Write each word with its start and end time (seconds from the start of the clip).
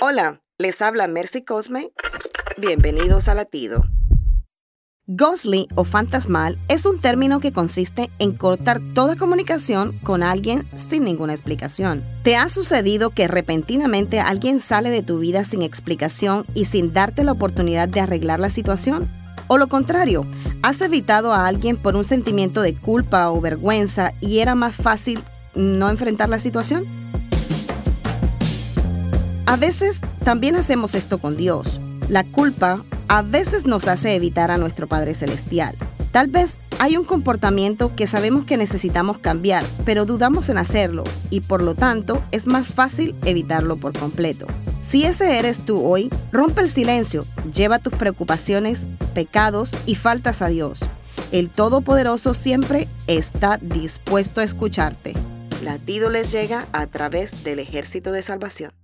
Hola, 0.00 0.40
les 0.58 0.80
habla 0.80 1.08
Mercy 1.08 1.42
Cosme. 1.42 1.90
Bienvenidos 2.56 3.26
a 3.26 3.34
Latido. 3.34 3.82
Ghostly 5.08 5.66
o 5.74 5.82
fantasmal 5.82 6.56
es 6.68 6.86
un 6.86 7.00
término 7.00 7.40
que 7.40 7.52
consiste 7.52 8.08
en 8.20 8.36
cortar 8.36 8.80
toda 8.94 9.16
comunicación 9.16 9.98
con 10.04 10.22
alguien 10.22 10.68
sin 10.76 11.02
ninguna 11.02 11.32
explicación. 11.32 12.04
¿Te 12.22 12.36
ha 12.36 12.48
sucedido 12.48 13.10
que 13.10 13.26
repentinamente 13.26 14.20
alguien 14.20 14.60
sale 14.60 14.90
de 14.90 15.02
tu 15.02 15.18
vida 15.18 15.42
sin 15.42 15.62
explicación 15.62 16.46
y 16.54 16.66
sin 16.66 16.92
darte 16.92 17.24
la 17.24 17.32
oportunidad 17.32 17.88
de 17.88 18.00
arreglar 18.00 18.38
la 18.38 18.50
situación? 18.50 19.10
O 19.48 19.58
lo 19.58 19.66
contrario, 19.66 20.24
has 20.62 20.80
evitado 20.80 21.32
a 21.32 21.48
alguien 21.48 21.76
por 21.76 21.96
un 21.96 22.04
sentimiento 22.04 22.62
de 22.62 22.76
culpa 22.76 23.32
o 23.32 23.40
vergüenza 23.40 24.12
y 24.20 24.38
era 24.38 24.54
más 24.54 24.76
fácil 24.76 25.24
no 25.56 25.90
enfrentar 25.90 26.28
la 26.28 26.38
situación? 26.38 26.97
A 29.48 29.56
veces 29.56 30.02
también 30.24 30.56
hacemos 30.56 30.94
esto 30.94 31.16
con 31.16 31.34
Dios. 31.38 31.80
La 32.10 32.22
culpa 32.22 32.84
a 33.08 33.22
veces 33.22 33.64
nos 33.64 33.88
hace 33.88 34.14
evitar 34.14 34.50
a 34.50 34.58
nuestro 34.58 34.86
Padre 34.86 35.14
Celestial. 35.14 35.74
Tal 36.12 36.26
vez 36.28 36.60
hay 36.78 36.98
un 36.98 37.04
comportamiento 37.04 37.96
que 37.96 38.06
sabemos 38.06 38.44
que 38.44 38.58
necesitamos 38.58 39.20
cambiar, 39.20 39.64
pero 39.86 40.04
dudamos 40.04 40.50
en 40.50 40.58
hacerlo 40.58 41.02
y 41.30 41.40
por 41.40 41.62
lo 41.62 41.74
tanto 41.74 42.22
es 42.30 42.46
más 42.46 42.66
fácil 42.66 43.16
evitarlo 43.24 43.78
por 43.78 43.98
completo. 43.98 44.46
Si 44.82 45.04
ese 45.04 45.38
eres 45.38 45.60
tú 45.60 45.82
hoy, 45.82 46.10
rompe 46.30 46.60
el 46.60 46.68
silencio, 46.68 47.24
lleva 47.50 47.78
tus 47.78 47.94
preocupaciones, 47.94 48.86
pecados 49.14 49.74
y 49.86 49.94
faltas 49.94 50.42
a 50.42 50.48
Dios. 50.48 50.80
El 51.32 51.48
Todopoderoso 51.48 52.34
siempre 52.34 52.86
está 53.06 53.56
dispuesto 53.62 54.42
a 54.42 54.44
escucharte. 54.44 55.14
Latido 55.64 56.10
les 56.10 56.32
llega 56.32 56.66
a 56.72 56.86
través 56.86 57.44
del 57.44 57.60
ejército 57.60 58.12
de 58.12 58.22
salvación. 58.22 58.77